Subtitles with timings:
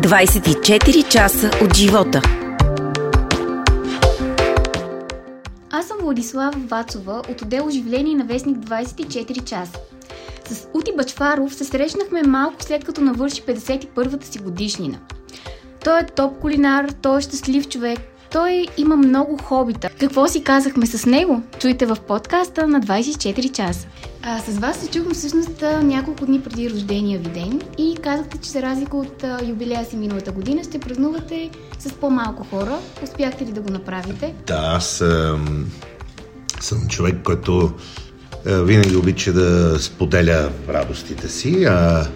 [0.00, 2.22] 24 часа от живота.
[5.70, 9.78] Аз съм Владислава Вацова от отдел оживление на вестник 24 часа.
[10.48, 14.98] С Ути Бачваров се срещнахме малко след като навърши 51-та си годишнина.
[15.84, 17.98] Той е топ кулинар, той е щастлив човек,
[18.32, 19.88] той има много хобита.
[20.00, 21.42] Какво си казахме с него?
[21.58, 23.86] Чуйте в подкаста на 24 часа.
[24.22, 28.50] А, с вас се чухме всъщност няколко дни преди рождения ви ден и казахте, че
[28.50, 32.78] за разлика от а, юбилея си миналата година ще празнувате с по-малко хора.
[33.04, 34.34] Успяхте ли да го направите?
[34.46, 35.66] Да, аз съм,
[36.60, 37.72] съм човек, който
[38.46, 41.64] а, винаги обича да споделя радостите си.
[41.64, 42.06] А,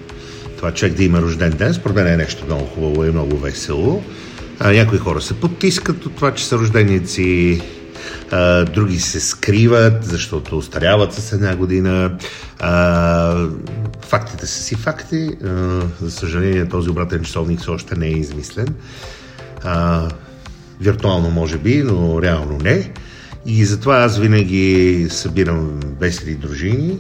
[0.56, 4.02] това човек да има рожден ден, според мен е нещо много хубаво и много весело.
[4.60, 7.60] А, някои хора се потискат от това, че са рожденици,
[8.74, 12.18] други се скриват, защото устаряват с една година.
[14.00, 15.30] Фактите са си факти.
[16.00, 18.68] За съжаление, този обратен часовник все още не е измислен.
[20.80, 22.92] Виртуално може би, но реално не.
[23.46, 26.98] И затова аз винаги събирам весели дружини,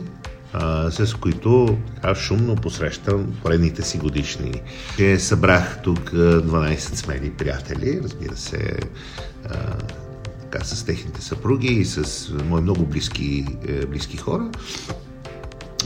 [0.90, 4.62] с които аз шумно посрещам поредните си годишни.
[4.96, 8.76] Че събрах тук 12 смели приятели, разбира се,
[10.54, 14.50] така, с техните съпруги и с мои много близки, е, близки хора,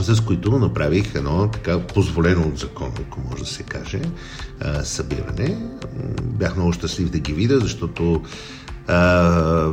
[0.01, 4.01] с които направих едно така позволено от закон, ако може да се каже,
[4.83, 5.59] събиране.
[6.23, 8.23] Бях много щастлив да ги видя, защото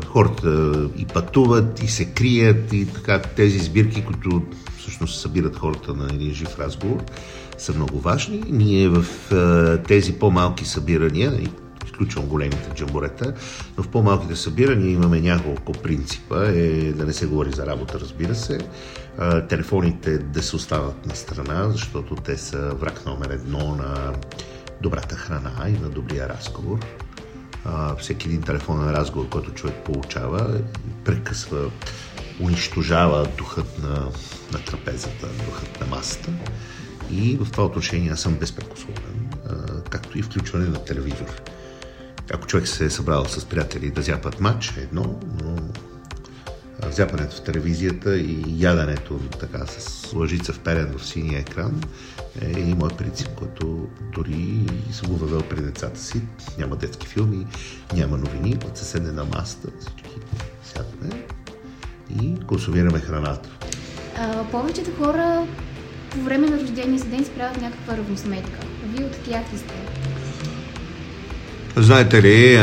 [0.07, 4.41] хората и пътуват, и се крият, и така тези сбирки, които
[4.77, 7.03] всъщност събират хората на един жив разговор,
[7.57, 8.43] са много важни.
[8.49, 9.05] Ние в
[9.87, 11.39] тези по-малки събирания,
[11.85, 13.33] изключвам големите джамбурета,
[13.77, 16.45] но в по-малките събирания имаме няколко принципа.
[16.45, 18.59] Е да не се говори за работа, разбира се.
[19.17, 24.13] А, телефоните да се остават на страна, защото те са враг номер едно на
[24.81, 26.79] добрата храна и на добрия разговор.
[27.65, 30.61] А, всеки един телефонен разговор, който човек получава,
[31.05, 31.71] прекъсва,
[32.39, 34.07] унищожава духът на,
[34.53, 36.31] на трапезата, духът на масата.
[37.11, 39.29] И в това отношение аз съм безпрекословен,
[39.89, 41.41] както и включване на телевизор.
[42.33, 45.55] Ако човек се е събрал с приятели да зяпат матч, е едно, но
[46.91, 51.81] зяпането в телевизията и яденето така с лъжица вперен в синия екран
[52.41, 56.21] е и мой принцип, който дори съм го въвел при децата си.
[56.57, 57.47] Няма детски филми,
[57.93, 60.09] няма новини, от се седне на масата, всички
[60.63, 61.25] сядаме
[62.21, 63.49] и консумираме храната.
[64.17, 65.47] А, повечето хора
[66.09, 68.59] по време на рождения си ден си правят някаква равносметка.
[68.85, 70.04] Вие от тях ли сте?
[71.77, 72.57] Знаете ли,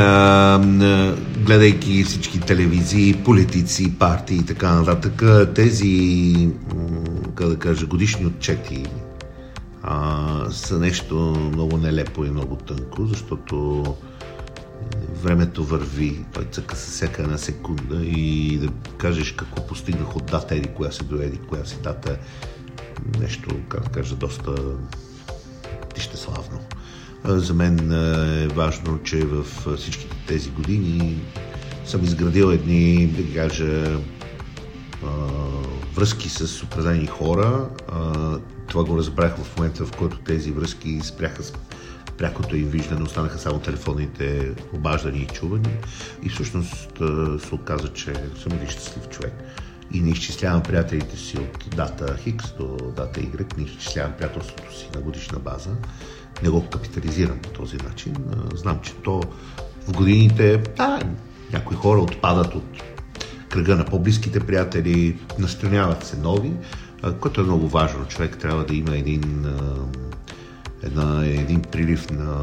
[1.45, 5.23] гледайки всички телевизии, политици, партии и така нататък,
[5.55, 6.49] тези,
[7.35, 8.87] как да кажа, годишни отчети
[10.51, 11.17] са нещо
[11.53, 13.85] много нелепо и много тънко, защото
[15.23, 18.69] времето върви, той цъка с всяка една секунда и да
[18.99, 22.17] кажеш какво постигнах от дата еди, коя се доеди, коя си дата,
[23.21, 24.55] нещо, как да кажа, доста
[25.95, 26.61] тищеславно.
[27.25, 29.45] За мен е важно, че в
[29.77, 31.21] всичките тези години
[31.87, 33.99] съм изградил едни, да кажа,
[35.95, 37.69] връзки с определени хора.
[38.69, 41.53] Това го разбрах в момента, в който тези връзки спряха с
[42.19, 45.79] прякото им виждане, останаха само телефонните обаждания и чувания.
[46.23, 46.93] И всъщност
[47.49, 49.35] се оказа, че съм един щастлив човек.
[49.95, 54.89] И не изчислявам приятелите си от дата Хикс до дата Y, не изчислявам приятелството си
[54.95, 55.71] на годишна база
[56.43, 58.17] не го капитализирам по този начин.
[58.55, 59.23] Знам, че то
[59.89, 61.01] в годините, да,
[61.53, 62.83] някои хора отпадат от
[63.49, 66.53] кръга на по-близките приятели, настраняват се нови,
[67.21, 68.09] което е много важно.
[68.09, 69.47] Човек трябва да има един,
[70.83, 72.43] една, един прилив на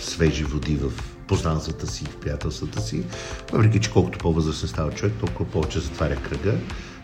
[0.00, 0.92] свежи води в
[1.26, 3.04] познанствата си, в приятелствата си.
[3.52, 6.54] Въпреки, че колкото по-възрастен става човек, толкова повече затваря кръга.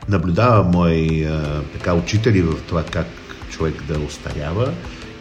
[0.08, 1.28] Наблюдава мои
[1.72, 3.06] така, учители в това как
[3.50, 4.72] човек да остарява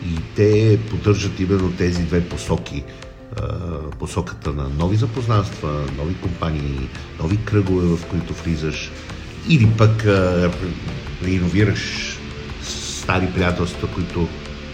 [0.05, 2.83] и те поддържат именно тези две посоки.
[3.99, 6.89] Посоката на нови запознанства, нови компании,
[7.19, 8.91] нови кръгове, в които влизаш,
[9.49, 10.05] или пък
[11.25, 12.17] реиновираш
[12.63, 14.27] стари приятелства, които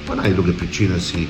[0.05, 1.27] по една и друга причина си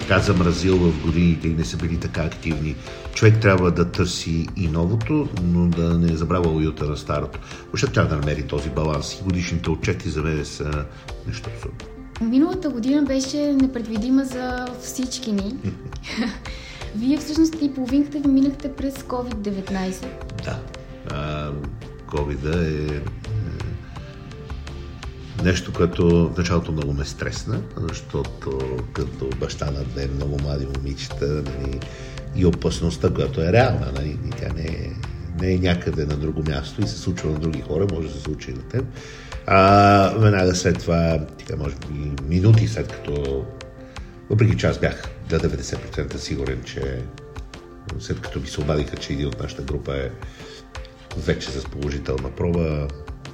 [0.00, 2.76] така замразил в годините и не са били така активни.
[3.14, 7.38] Човек трябва да търси и новото, но да не забравя уюта на старото.
[7.64, 9.14] Въобще трябва да намери този баланс.
[9.20, 10.84] И годишните отчети за мен са
[11.26, 12.01] нещо абсурдно.
[12.22, 15.54] Миналата година беше непредвидима за всички ни.
[16.96, 20.06] Вие всъщност и половинката ви минахте през COVID-19.
[20.44, 20.58] Да.
[22.06, 23.02] COVID е, е
[25.44, 28.58] нещо, което в началото много ме стресна, защото
[28.92, 31.80] като баща на две много млади момичета нали,
[32.36, 34.90] и опасността, която е реална, нали, тя не е,
[35.40, 38.20] не е някъде на друго място и се случва на други хора, може да се
[38.20, 38.84] случи и на теб.
[39.46, 43.46] А, веднага след това, така, може би минути след като,
[44.30, 47.02] въпреки че аз бях до 90% сигурен, че
[47.98, 50.10] след като ми се обадиха, че един от нашата група е
[51.16, 52.88] вече с положителна проба,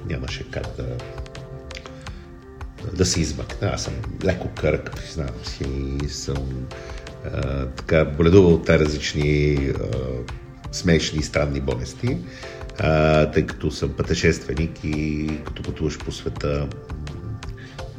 [0.09, 0.97] нямаше как да,
[2.93, 3.67] да се измъкна.
[3.67, 5.65] Аз съм леко кърк, признавам си,
[6.03, 6.67] и съм
[7.25, 9.73] а, така боледувал от различни а,
[10.71, 12.17] смешни и странни болести,
[12.79, 16.67] а, тъй като съм пътешественик и като пътуваш по света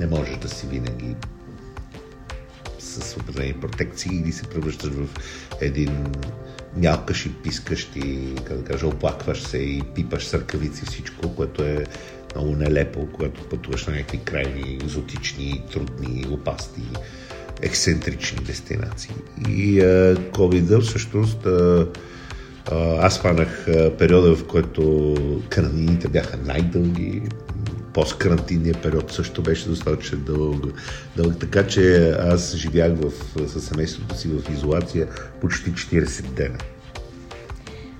[0.01, 1.15] не можеш да си винаги
[2.79, 5.07] с определени протекции или се превръщаш в
[5.61, 6.07] един
[6.77, 11.63] мялкаш и пискаш и, как да кажа, оплакваш се и пипаш с ръкавици всичко, което
[11.63, 11.85] е
[12.35, 16.89] много нелепо, когато пътуваш на някакви крайни, екзотични, трудни, опасни,
[17.63, 19.15] ексцентрични дестинации.
[19.49, 19.81] И
[20.33, 21.47] COVID всъщност
[23.01, 23.67] аз хванах
[23.99, 25.15] периода, в който
[25.49, 27.23] карантините бяха най-дълги,
[27.93, 30.65] посткарантинния период също беше достатъчно дълъг,
[31.17, 31.39] дълъг.
[31.39, 33.13] Така че аз живях в,
[33.49, 35.09] със семейството си в изолация
[35.41, 36.59] почти 40 дена.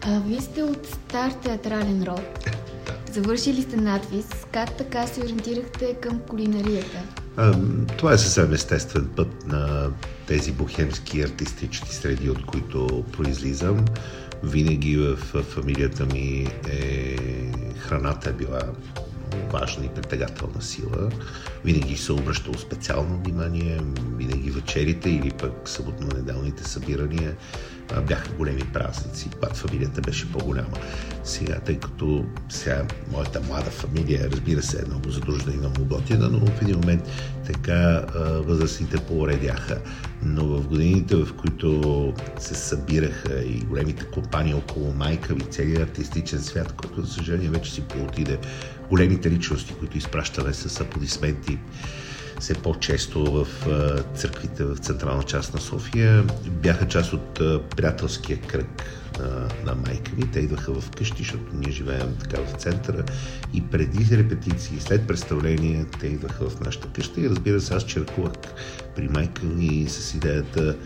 [0.03, 2.45] А, вие сте от стар театрален род.
[2.87, 3.13] да.
[3.13, 4.27] Завършили сте надвис.
[4.53, 7.20] Как така се ориентирахте към кулинарията?
[7.99, 9.91] Това е съвсем естествен път на
[10.27, 13.85] тези бухемски артистични среди, от които произлизам.
[14.43, 17.17] Винаги в фамилията ми е
[17.79, 18.61] храната е била
[19.53, 21.11] важна и притегателна сила.
[21.65, 23.81] Винаги се обръщало специално внимание,
[24.17, 27.37] винаги вечерите или пък съботно-неделните събирания
[28.07, 30.77] бяха големи празници, когато фамилията беше по-голяма.
[31.25, 36.29] Сега, тъй като сега моята млада фамилия, разбира се, е много задружена и много готина,
[36.29, 37.09] но в един момент
[37.47, 38.05] така
[38.47, 39.79] възрастните поуредяха.
[40.23, 46.43] Но в годините, в които се събираха и големите компании около майка ви, целият артистичен
[46.43, 48.39] свят, който, за съжаление, вече си поотиде,
[48.89, 51.59] големите личности, които изпращаме с аплодисменти,
[52.41, 53.47] все по-често в
[54.15, 56.25] църквите в централна част на София.
[56.47, 57.35] Бяха част от
[57.77, 58.85] приятелския кръг
[59.65, 60.31] на, майка ми.
[60.33, 63.05] Те идваха в къщи, защото ние живеем така в центъра.
[63.55, 67.21] И преди репетиции, след представление, те идваха в нашата къща.
[67.21, 68.33] И разбира се, аз черкувах
[68.97, 70.77] при майка ми с идеята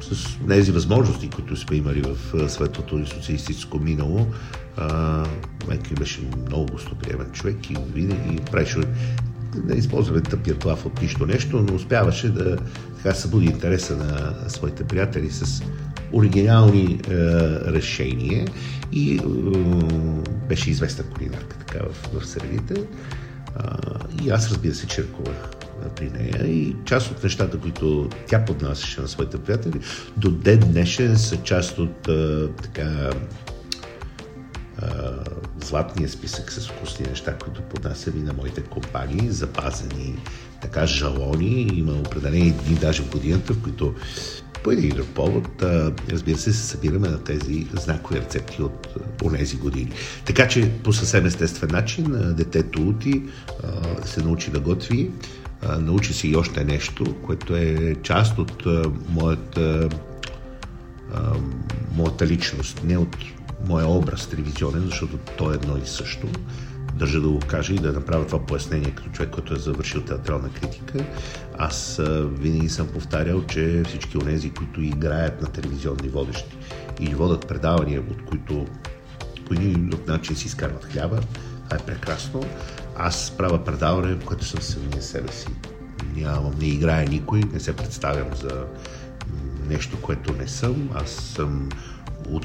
[0.00, 4.26] с тези възможности, които сме имали в светлото и социалистическо минало.
[4.76, 5.24] А,
[5.68, 8.78] майка ми беше много гостоприемен човек и винаги правеше
[9.54, 12.56] да използваме тъпия плав от нищо нещо, но успяваше да
[12.96, 15.62] така събуди интереса на своите приятели с
[16.12, 17.14] оригинални е,
[17.72, 18.48] решения
[18.92, 19.20] и е,
[20.48, 22.74] беше известна кулинарка така в, в средите.
[23.56, 23.78] А,
[24.22, 25.50] и аз разбира се черкувах
[25.96, 29.80] при нея и част от нещата, които тя поднасяше на своите приятели,
[30.16, 33.10] до ден днешен са част от а, така
[35.70, 40.18] златния списък с вкусни неща, които поднасям и на моите компании, запазени
[40.62, 41.70] така жалони.
[41.74, 43.94] Има определени дни даже в годината, в които
[44.64, 45.48] по един или друг повод,
[46.10, 48.88] разбира се, се събираме на тези знакови рецепти от
[49.24, 49.92] онези години.
[50.24, 53.22] Така че по съвсем естествен начин детето Ути
[54.04, 55.10] се научи да готви,
[55.78, 58.66] научи си и още нещо, което е част от
[59.08, 59.88] моята,
[61.96, 63.16] моята личност, не от
[63.66, 66.28] моя образ телевизионен, защото то е едно и също.
[66.94, 70.50] Държа да го кажа и да направя това пояснение като човек, който е завършил театрална
[70.50, 71.04] критика.
[71.58, 76.56] Аз винаги съм повтарял, че всички от тези, които играят на телевизионни водещи
[77.00, 78.66] или водят предавания, от които
[79.46, 81.20] по един друг начин си изкарват хляба,
[81.64, 82.42] това е прекрасно.
[82.96, 85.48] Аз правя предаване, в което съм самия себе си.
[86.16, 88.66] Нямам, не играя никой, не се представям за
[89.68, 90.90] нещо, което не съм.
[90.94, 91.68] Аз съм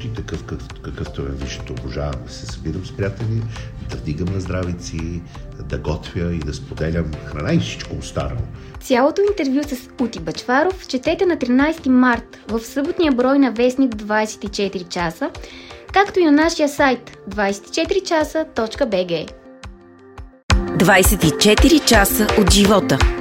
[0.04, 3.42] и такъв какъв, какъвто ме виждате, обожавам да се събирам с приятели,
[3.90, 5.22] да вдигам на здравици,
[5.68, 8.40] да готвя и да споделям храна и всичко останало.
[8.80, 14.88] Цялото интервю с Ути Бачваров четете на 13 март в съботния брой на Вестник 24
[14.88, 15.30] часа,
[15.92, 19.30] както и на нашия сайт 24часа.bg.
[20.52, 23.15] 24 часа от живота